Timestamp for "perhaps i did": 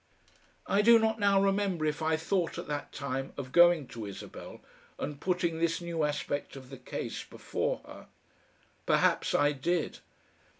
8.87-9.99